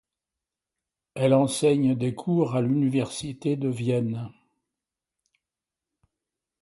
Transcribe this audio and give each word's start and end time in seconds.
Elle 1.13 1.35
enseigne 1.35 1.93
des 1.93 2.15
cours 2.15 2.55
à 2.55 2.61
l'université 2.61 3.55
de 3.55 3.67
Vienne. 3.69 4.31